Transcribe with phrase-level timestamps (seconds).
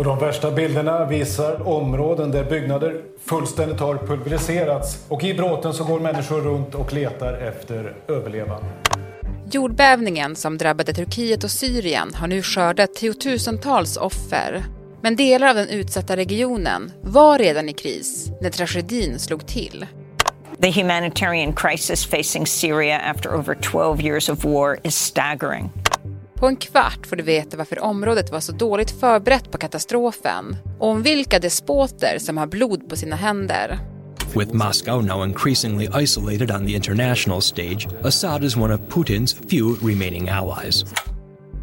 [0.00, 5.04] Och de värsta bilderna visar områden där byggnader fullständigt har pulveriserats.
[5.08, 8.66] Och i bråten så går människor runt och letar efter överlevande.
[9.50, 14.64] Jordbävningen som drabbade Turkiet och Syrien har nu skördat tiotusentals offer.
[15.02, 19.86] Men delar av den utsatta regionen var redan i kris när tragedin slog till.
[20.62, 25.70] The humanitarian crisis facing Syria after over 12 years of war is staggering.
[26.40, 30.88] På en kvart får du veta varför området var så dåligt förberett på katastrofen och
[30.88, 33.78] om vilka despoter som har blod på sina händer.
[34.34, 39.92] With Moscow now increasingly isolated on the international stage, Assad is one of Putin's few
[39.92, 40.84] remaining allies.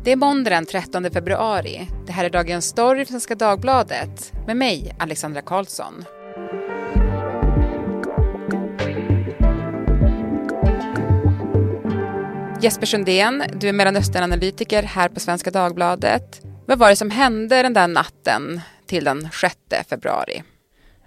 [0.04, 1.88] Det är måndag den 13 februari.
[2.06, 6.06] Det här är Dagens Story från Svenska Dagbladet med mig, Alexandra Karlsson.
[12.62, 16.42] Jesper Sundén, du är Mellanösternanalytiker här på Svenska Dagbladet.
[16.66, 19.56] Vad var det som hände den där natten till den 6
[19.90, 20.44] februari?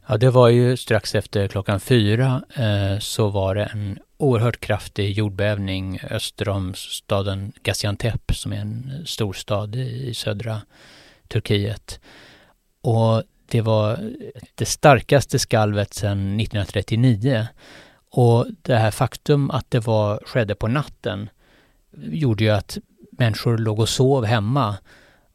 [0.09, 5.12] Ja, det var ju strax efter klockan fyra eh, så var det en oerhört kraftig
[5.12, 10.60] jordbävning öster om staden Gaziantep som är en storstad i södra
[11.29, 12.01] Turkiet.
[12.82, 14.12] Och det var
[14.54, 17.46] det starkaste skalvet sedan 1939.
[18.10, 21.29] Och det här faktum att det var, skedde på natten
[21.96, 22.79] gjorde ju att
[23.10, 24.77] människor låg och sov hemma.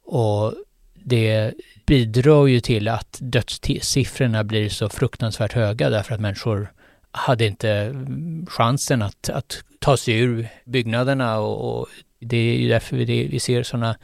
[0.04, 0.54] Och
[0.94, 1.54] det
[1.86, 6.72] bidrar ju till att dödssiffrorna blir så fruktansvärt höga därför att människor
[7.12, 11.88] hade inte mm, chansen att, att ta sig ur byggnaderna och, och
[12.20, 13.96] det är ju därför vi, vi ser sådana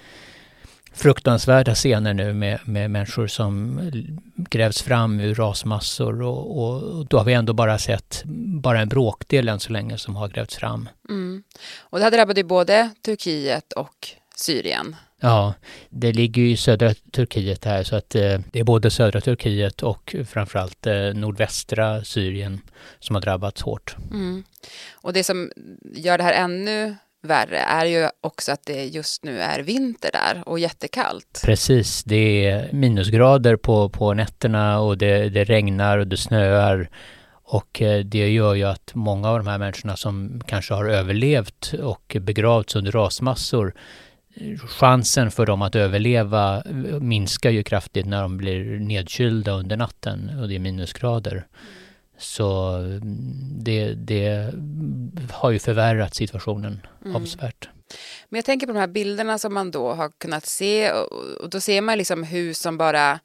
[0.94, 3.80] fruktansvärda scener nu med, med människor som
[4.36, 8.22] grävs fram ur rasmassor och, och, då har vi ändå bara sett
[8.62, 10.90] bara en bråkdel än så länge som har grävts fram.
[11.10, 11.44] Mm.
[11.80, 14.96] Och det här drabbade ju både Turkiet och Syrien.
[15.20, 15.54] Ja,
[15.90, 19.84] det ligger ju i södra Turkiet här så att eh, det är både södra Turkiet
[19.84, 22.62] och framförallt eh, nordvästra Syrien
[23.00, 23.96] som har drabbats hårt.
[24.12, 24.44] Mm.
[24.94, 25.52] Och det som
[25.96, 30.44] gör det här ännu värre är ju också att det just nu är vinter där
[30.46, 31.42] och jättekallt.
[31.46, 36.90] Precis, det är minusgrader på, på nätterna och det, det regnar och det snöar.
[37.44, 41.74] Och eh, det gör ju att många av de här människorna som kanske har överlevt
[41.74, 43.74] och begravts under rasmassor
[44.68, 46.64] chansen för dem att överleva
[47.00, 51.48] minskar ju kraftigt när de blir nedkylda under natten och det är minusgrader.
[52.22, 52.26] Mm.
[52.26, 52.78] Så
[53.64, 54.54] det, det
[55.32, 57.16] har ju förvärrat situationen mm.
[57.16, 57.70] avsevärt.
[58.30, 60.92] Men jag tänker på de här bilderna som man då har kunnat se
[61.42, 63.20] och då ser man liksom hus som bara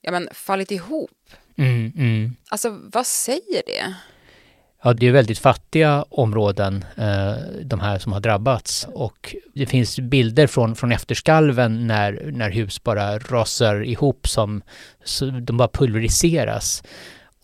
[0.00, 1.10] ja, men, fallit ihop.
[1.56, 2.36] Mm, mm.
[2.48, 3.94] Alltså vad säger det?
[4.82, 8.86] Ja, det är väldigt fattiga områden, eh, de här som har drabbats.
[8.92, 14.62] Och det finns bilder från, från efterskalven när, när hus bara rasar ihop som,
[15.42, 16.82] de bara pulveriseras.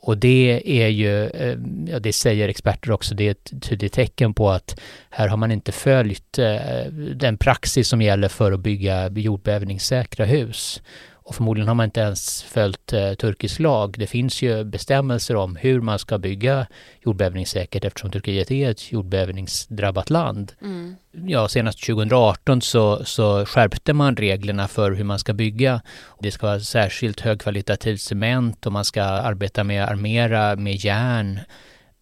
[0.06, 4.34] Och det är ju, eh, ja det säger experter också, det är ett tydligt tecken
[4.34, 4.80] på att
[5.10, 10.82] här har man inte följt eh, den praxis som gäller för att bygga jordbävningssäkra hus.
[11.26, 13.94] Och förmodligen har man inte ens följt eh, turkisk lag.
[13.98, 16.66] Det finns ju bestämmelser om hur man ska bygga
[17.00, 20.52] jordbävningssäkert eftersom Turkiet är ett jordbävningsdrabbat land.
[20.62, 20.96] Mm.
[21.10, 25.82] Ja, senast 2018 så, så skärpte man reglerna för hur man ska bygga.
[26.20, 31.40] Det ska vara särskilt högkvalitativt cement och man ska arbeta med armera med järn.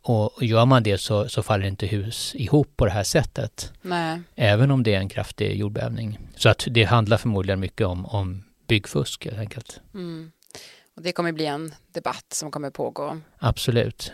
[0.03, 3.73] Och gör man det så, så faller inte hus ihop på det här sättet.
[3.83, 4.21] Nej.
[4.37, 6.19] Även om det är en kraftig jordbävning.
[6.37, 9.81] Så att det handlar förmodligen mycket om, om byggfusk helt enkelt.
[9.95, 10.33] Mm.
[10.97, 13.21] Och det kommer bli en debatt som kommer pågå.
[13.39, 14.13] Absolut.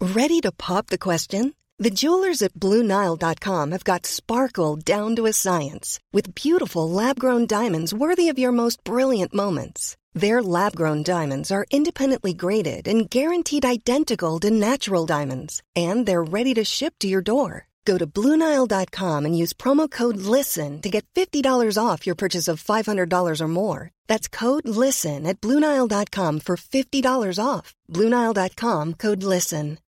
[0.00, 1.52] Ready to pop the question?
[1.78, 7.94] The jewelers at BlueNile.com have got sparkle down to a science with beautiful lab-grown diamonds
[7.94, 9.96] worthy of your most brilliant moments.
[10.14, 16.54] Their lab-grown diamonds are independently graded and guaranteed identical to natural diamonds, and they're ready
[16.54, 17.66] to ship to your door.
[17.84, 22.62] Go to Bluenile.com and use promo code LISTEN to get $50 off your purchase of
[22.62, 23.90] $500 or more.
[24.08, 27.74] That's code LISTEN at Bluenile.com for $50 off.
[27.88, 29.78] Bluenile.com code LISTEN.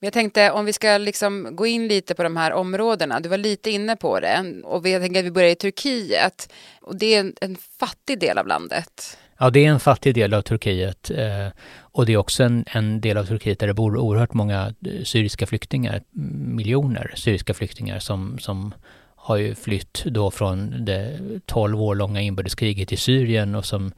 [0.00, 3.20] Jag tänkte om vi ska liksom gå in lite på de här områdena.
[3.20, 4.62] Du var lite inne på det.
[4.64, 6.52] Och jag tänker att vi börjar i Turkiet.
[6.80, 9.18] Och det är en, en fattig del av landet.
[9.38, 11.48] Ja, det är en fattig del av Turkiet eh,
[11.78, 15.02] och det är också en, en, del av Turkiet där det bor oerhört många eh,
[15.04, 18.74] syriska flyktingar, miljoner syriska flyktingar som, som
[19.16, 23.92] har ju flytt då från det 12 år långa inbördeskriget i Syrien och som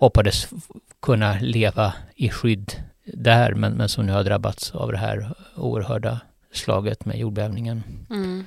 [0.00, 0.48] hoppades
[1.02, 2.72] kunna leva i skydd
[3.04, 6.20] där men, men som nu har drabbats av det här oerhörda
[6.52, 7.82] slaget med jordbävningen.
[8.10, 8.46] Mm.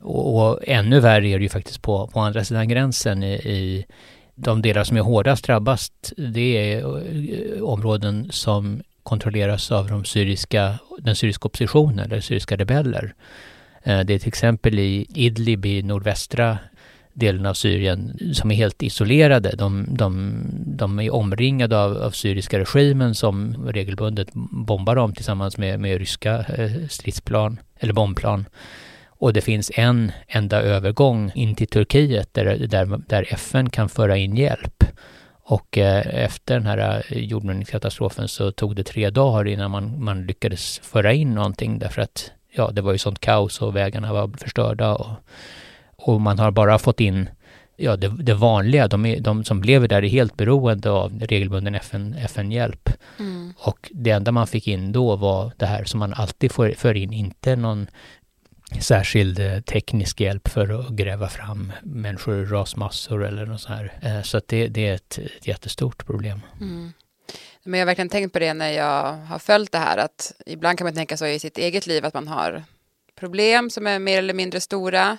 [0.00, 3.86] Och, och, ännu värre är det ju faktiskt på, på andra sidan gränsen i, i
[4.44, 6.12] de delar som är hårdast drabbast.
[6.16, 13.14] Det är eh, områden som kontrolleras av de syriska, den syriska oppositionen eller syriska rebeller.
[13.82, 16.58] Eh, det är till exempel i Idlib i nordvästra
[17.12, 19.50] delen av Syrien som är helt isolerade.
[19.56, 25.80] De, de, de är omringade av, av, syriska regimen som regelbundet bombar dem tillsammans med,
[25.80, 28.44] med ryska eh, stridsplan eller bombplan.
[29.22, 34.16] Och det finns en enda övergång in till Turkiet där, där, där FN kan föra
[34.16, 34.84] in hjälp.
[35.42, 40.26] Och eh, efter den här eh, jordbävningskatastrofen så tog det tre dagar innan man, man
[40.26, 44.30] lyckades föra in någonting därför att ja, det var ju sånt kaos och vägarna var
[44.38, 45.10] förstörda och,
[45.96, 47.28] och man har bara fått in
[47.76, 48.88] ja, det, det vanliga.
[48.88, 52.90] De, är, de som lever där är helt beroende av regelbunden FN, FN-hjälp.
[53.18, 53.52] Mm.
[53.58, 56.94] Och det enda man fick in då var det här som man alltid får, för
[56.94, 57.86] in, inte någon
[58.80, 63.98] särskild eh, teknisk hjälp för att gräva fram människor i rasmassor eller något sånt här.
[64.02, 66.40] Eh, så att det, det är ett, ett jättestort problem.
[66.60, 66.92] Mm.
[67.64, 70.78] Men jag har verkligen tänkt på det när jag har följt det här, att ibland
[70.78, 72.62] kan man tänka så i sitt eget liv att man har
[73.20, 75.18] problem som är mer eller mindre stora.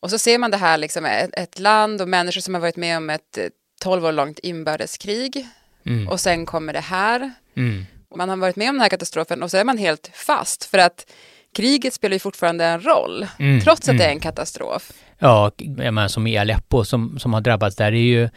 [0.00, 2.76] Och så ser man det här, liksom, ett, ett land och människor som har varit
[2.76, 3.38] med om ett
[3.80, 5.46] 12 år långt inbördeskrig.
[5.86, 6.08] Mm.
[6.08, 7.32] Och sen kommer det här.
[7.56, 7.86] Mm.
[8.16, 10.64] Man har varit med om den här katastrofen och så är man helt fast.
[10.64, 11.12] För att
[11.56, 13.98] kriget spelar ju fortfarande en roll, mm, trots att mm.
[13.98, 14.92] det är en katastrof.
[15.18, 18.28] Ja, jag menar, som i Aleppo som, som har drabbats där är ju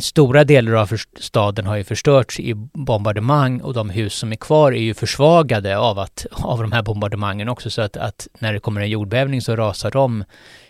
[0.00, 4.72] Stora delar av staden har ju förstörts i bombardemang och de hus som är kvar
[4.72, 8.60] är ju försvagade av, att, av de här bombardemangen också så att, att när det
[8.60, 10.24] kommer en jordbävning så rasar de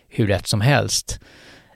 [0.09, 1.21] hur lätt som helst.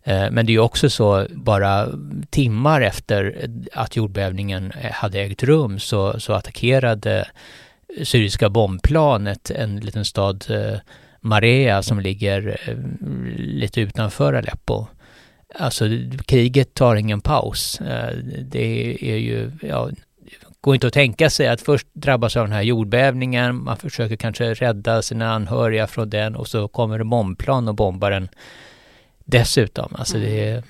[0.05, 1.89] Eh, men det är ju också så, bara
[2.31, 7.29] timmar efter att jordbävningen hade ägt rum så, så attackerade
[8.03, 10.79] syriska bombplanet, en liten stad, eh,
[11.21, 12.77] Marea, som ligger eh,
[13.37, 14.87] lite utanför Aleppo.
[15.55, 15.85] Alltså
[16.27, 17.81] kriget tar ingen paus.
[17.81, 19.91] Eh, det är ju, ja,
[20.61, 24.55] går inte att tänka sig att först drabbas av den här jordbävningen, man försöker kanske
[24.55, 28.29] rädda sina anhöriga från den och så kommer det bombplan och bombar den
[29.25, 29.95] dessutom.
[29.99, 30.63] Alltså det är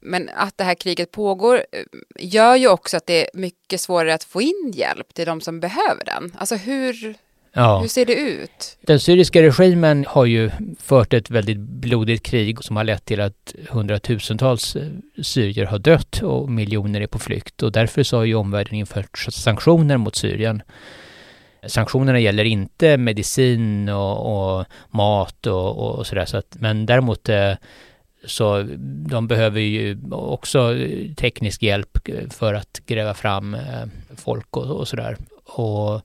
[0.00, 1.82] men att det här kriget pågår eh,
[2.18, 5.60] gör ju också att det är mycket svårare att få in hjälp till de som
[5.60, 6.32] behöver den.
[6.38, 7.14] Alltså hur,
[7.52, 7.80] ja.
[7.80, 8.78] hur ser det ut?
[8.80, 13.54] Den syriska regimen har ju fört ett väldigt blodigt krig som har lett till att
[13.70, 14.88] hundratusentals eh,
[15.22, 17.62] syrier har dött och miljoner är på flykt.
[17.62, 20.62] Och därför så har ju omvärlden infört sanktioner mot Syrien.
[21.66, 27.52] Sanktionerna gäller inte medicin och, och mat och, och sådär, så att, men däremot eh,
[28.24, 28.62] så
[29.08, 30.74] de behöver ju också
[31.16, 33.60] teknisk hjälp eh, för att gräva fram eh,
[34.16, 35.16] folk och, och sådär.
[35.44, 36.02] Och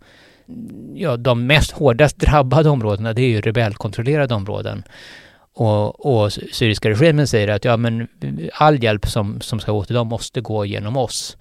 [0.94, 4.84] ja, de mest hårdast drabbade områdena det är ju rebellkontrollerade områden.
[5.54, 8.08] Och, och syriska regimen säger att ja, men
[8.54, 11.38] all hjälp som, som ska gå till dem måste gå genom oss,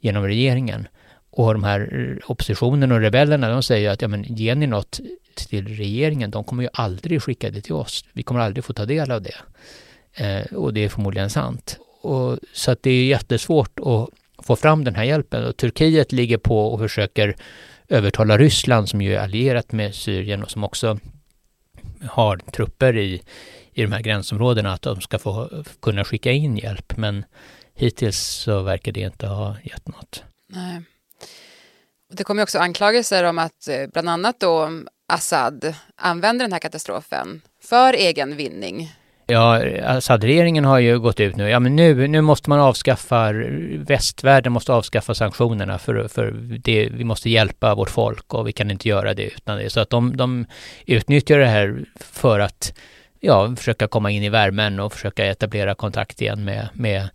[0.00, 0.88] genom regeringen.
[1.30, 5.00] Och de här eh, oppositionen och rebellerna, de säger att ja, men ger ni något
[5.34, 8.04] till regeringen, de kommer ju aldrig skicka det till oss.
[8.12, 9.36] Vi kommer aldrig få ta del av det.
[10.14, 11.78] Eh, och det är förmodligen sant.
[12.00, 14.08] Och, så att det är jättesvårt att
[14.46, 15.44] få fram den här hjälpen.
[15.44, 17.36] Och Turkiet ligger på och försöker
[17.88, 20.98] övertala Ryssland som ju är allierat med Syrien och som också
[22.10, 23.22] har trupper i,
[23.72, 26.96] i de här gränsområdena att de ska få kunna skicka in hjälp.
[26.96, 27.24] Men
[27.74, 30.24] hittills så verkar det inte ha gett något.
[30.46, 30.82] Nej.
[32.12, 34.70] Det kommer också anklagelser om att eh, bland annat då
[35.06, 38.92] Assad använder den här katastrofen för egen vinning.
[39.26, 41.48] Ja, alltså, Assad-regeringen har ju gått ut nu.
[41.48, 43.32] Ja, men nu, nu måste man avskaffa,
[43.76, 48.70] västvärlden måste avskaffa sanktionerna för, för det, vi måste hjälpa vårt folk och vi kan
[48.70, 49.70] inte göra det utan det.
[49.70, 50.46] Så att de, de
[50.86, 52.72] utnyttjar det här för att
[53.20, 57.08] ja, försöka komma in i värmen och försöka etablera kontakt igen med, med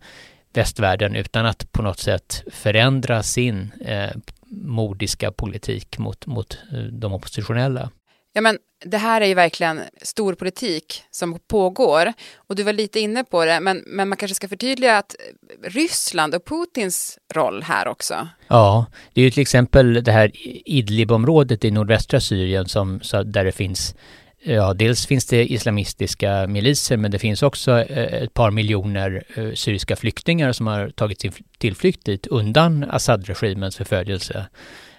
[0.52, 4.10] västvärlden utan att på något sätt förändra sin eh,
[4.50, 7.90] mordiska politik mot, mot eh, de oppositionella.
[8.38, 12.12] Ja, men det här är ju verkligen stor politik som pågår.
[12.36, 15.16] Och du var lite inne på det, men, men man kanske ska förtydliga att
[15.62, 18.28] Ryssland och Putins roll här också.
[18.48, 20.30] Ja, det är ju till exempel det här
[20.68, 23.94] Idlib-området i nordvästra Syrien som, där det finns
[24.40, 29.52] Ja, dels finns det islamistiska miliser, men det finns också eh, ett par miljoner eh,
[29.54, 34.46] syriska flyktingar som har tagit sin tillflykt dit undan Assad-regimens förföljelse.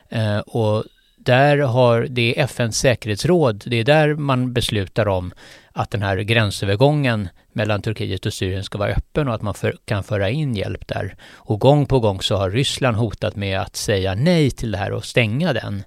[0.09, 0.83] Eh, och
[1.29, 5.33] där har det FNs säkerhetsråd, det är där man beslutar om
[5.71, 9.75] att den här gränsövergången mellan Turkiet och Syrien ska vara öppen och att man för,
[9.85, 11.15] kan föra in hjälp där.
[11.33, 14.91] Och gång på gång så har Ryssland hotat med att säga nej till det här
[14.91, 15.83] och stänga den.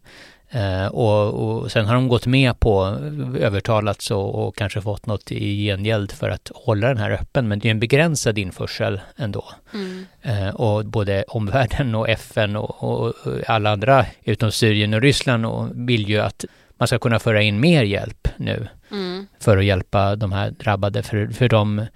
[0.54, 2.98] Eh, och, och, sen har de gått med på,
[3.40, 7.48] övertalats och, och, kanske fått något i gengäld för att hålla den här öppen.
[7.48, 9.44] Men det är en begränsad införsel ändå.
[9.74, 10.06] Mm.
[10.22, 13.14] Eh, och både omvärlden och FN och, och,
[13.46, 16.44] alla andra utom Syrien och Ryssland och vill ju att
[16.78, 18.68] man ska kunna föra in mer hjälp nu.
[18.90, 19.26] Mm.
[19.40, 21.02] För att hjälpa de här drabbade.
[21.02, 21.86] För, för de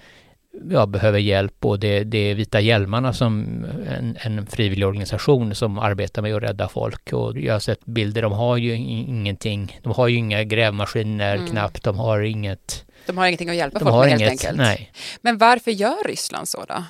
[0.70, 5.78] ja, behöver hjälp och det, det är Vita Hjälmarna som en, en frivillig organisation som
[5.78, 9.92] arbetar med att rädda folk och jag har sett bilder, de har ju ingenting, de
[9.92, 11.46] har ju inga grävmaskiner mm.
[11.46, 14.56] knappt, de har inget De har ingenting att hjälpa folk med helt inget, enkelt.
[14.56, 14.92] Nej.
[15.20, 16.84] Men varför gör Ryssland så då?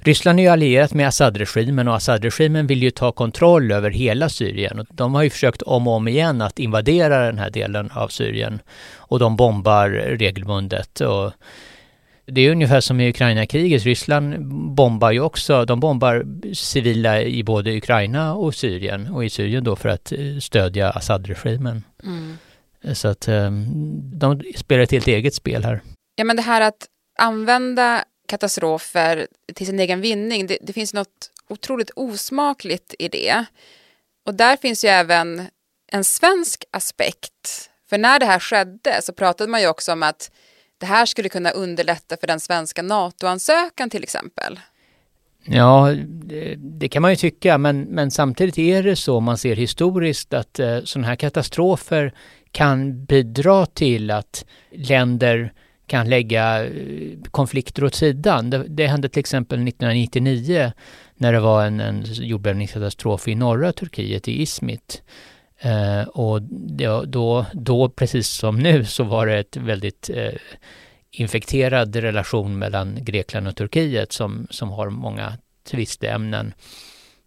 [0.00, 4.86] Ryssland är ju allierat med Assad-regimen och Assad-regimen vill ju ta kontroll över hela Syrien.
[4.90, 8.60] De har ju försökt om och om igen att invadera den här delen av Syrien
[8.96, 11.00] och de bombar regelbundet.
[11.00, 11.32] Och
[12.30, 13.82] det är ungefär som i Ukraina-kriget.
[13.82, 19.64] Ryssland bombar ju också, de bombar civila i både Ukraina och Syrien och i Syrien
[19.64, 21.84] då för att eh, stödja Assad-regimen.
[22.04, 22.38] Mm.
[22.94, 23.50] Så att eh,
[24.12, 25.80] de spelar ett helt eget spel här.
[26.16, 26.86] Ja men det här att
[27.18, 33.44] använda katastrofer till sin egen vinning, det, det finns något otroligt osmakligt i det.
[34.26, 35.46] Och där finns ju även
[35.92, 37.70] en svensk aspekt.
[37.88, 40.30] För när det här skedde så pratade man ju också om att
[40.78, 44.60] det här skulle kunna underlätta för den svenska NATO-ansökan till exempel?
[45.44, 49.38] Ja, det, det, kan man ju tycka, men, men samtidigt är det så, om man
[49.38, 52.14] ser historiskt, att eh, sådana här katastrofer
[52.52, 55.52] kan bidra till att länder
[55.86, 56.70] kan lägga eh,
[57.30, 58.50] konflikter åt sidan.
[58.50, 60.72] Det, det, hände till exempel 1999
[61.14, 65.02] när det var en, en jordbävningskatastrof i norra Turkiet, i Izmit.
[65.60, 70.32] Eh, och då, då, då, precis som nu, så var det ett väldigt eh,
[71.10, 75.32] infekterad relation mellan Grekland och Turkiet som, som har många
[75.70, 76.52] tvisteämnen.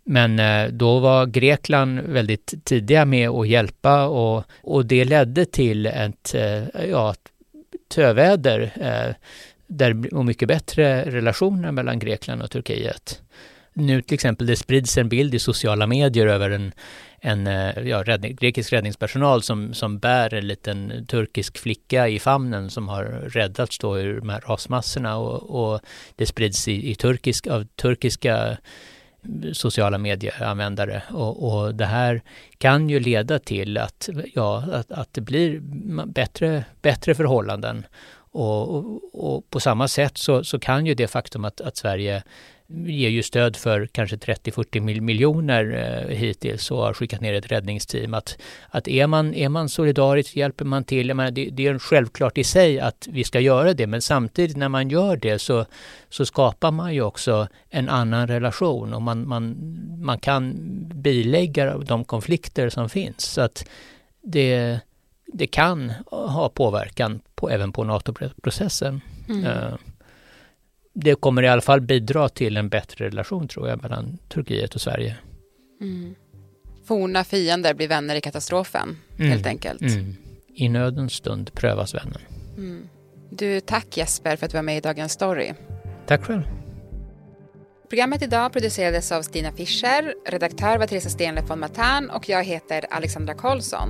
[0.04, 5.86] Men eh, då var Grekland väldigt tidiga med att hjälpa och, och det ledde till
[5.86, 7.16] ett eh, ja,
[7.96, 9.16] töväder eh,
[9.68, 13.22] där, och mycket bättre relationer mellan Grekland och Turkiet.
[13.74, 16.72] Nu till exempel, det sprids en bild i sociala medier över en,
[17.22, 22.70] en eh, ja, räddning, grekisk räddningspersonal som, som bär en liten turkisk flicka i famnen
[22.70, 25.82] som har räddats då ur de här rasmassorna och, och
[26.16, 28.58] det sprids i, i turkisk, av turkiska
[29.54, 31.04] sociala medieanvändare.
[31.10, 32.22] Och, och det här
[32.58, 35.60] kan ju leda till att, ja, att, att det blir
[36.06, 37.86] bättre, bättre förhållanden.
[38.34, 42.24] Och, och, och, på samma sätt så, så kan ju det faktum att, att Sverige
[42.74, 45.74] ger ju stöd för kanske 30-40 miljoner
[46.10, 48.14] eh, hittills och har skickat ner ett räddningsteam.
[48.14, 48.38] Att,
[48.70, 51.08] att är, man, är man solidarisk hjälper man till.
[51.08, 54.58] Jag menar, det, det är självklart i sig att vi ska göra det men samtidigt
[54.58, 55.66] när man gör det så,
[56.10, 59.56] så skapar man ju också en annan relation och man, man,
[59.98, 60.56] man kan
[60.96, 63.22] bilägga de konflikter som finns.
[63.22, 63.66] Så att
[64.22, 64.80] det,
[65.26, 69.02] det kan ha påverkan på, även på NATO-processen.
[69.30, 69.46] Mm.
[69.46, 69.76] Uh,
[70.94, 74.82] det kommer i alla fall bidra till en bättre relation tror jag mellan Turkiet och
[74.82, 75.18] Sverige.
[75.82, 76.16] Mm.
[76.86, 79.32] Forna fiender blir vänner i katastrofen mm.
[79.32, 79.82] helt enkelt.
[79.82, 80.16] Mm.
[80.54, 82.22] I nödens stund prövas vännen.
[82.58, 82.90] Mm.
[83.30, 85.54] Du, tack Jesper för att du var med i Dagens Story.
[86.08, 86.42] Tack själv.
[87.90, 92.86] Programmet idag producerades av Stina Fischer, redaktör var Teresa Stenle von Matern och jag heter
[92.90, 93.90] Alexandra Karlsson.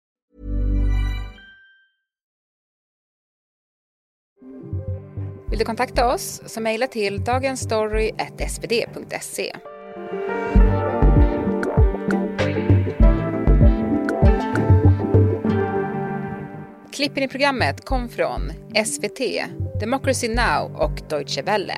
[5.51, 9.55] Vill du kontakta oss så mejla till dagensstory.svd.se.
[16.93, 18.41] Klippen i programmet kom från
[18.85, 19.19] SVT,
[19.79, 21.77] Democracy Now och Deutsche Welle.